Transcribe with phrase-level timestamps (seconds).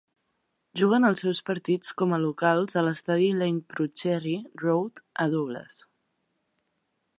[0.79, 4.35] Juguen els seus partits com a locals a l'estadi de Glencrutchery
[4.65, 5.81] Road, a Douglas.